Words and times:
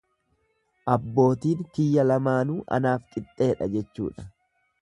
Abbootiin 0.93 1.61
kiyya 1.77 2.07
lamaanuu 2.13 2.57
anaaf 2.79 3.07
qixxeedha 3.13 3.73
jechuudha. 3.77 4.31